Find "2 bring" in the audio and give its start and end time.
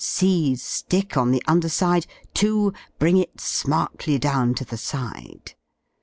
2.33-3.17